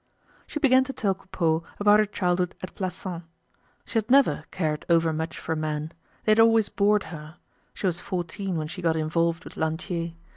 She 0.47 0.59
began 0.59 0.83
to 0.85 0.93
tell 0.93 1.13
Coupeau 1.13 1.61
about 1.79 1.99
her 1.99 2.07
childhood 2.07 2.55
at 2.63 2.73
Plassans. 2.73 3.21
She 3.85 3.99
had 3.99 4.09
never 4.09 4.45
cared 4.49 4.83
overmuch 4.89 5.37
for 5.37 5.55
men; 5.55 5.91
they 6.25 6.31
had 6.31 6.39
always 6.39 6.69
bored 6.69 7.03
her. 7.13 7.35
She 7.75 7.85
was 7.85 7.99
fourteen 7.99 8.57
when 8.57 8.67
she 8.67 8.81
got 8.81 8.95
involved 8.95 9.43
with 9.43 9.57
Lantier. 9.57 10.13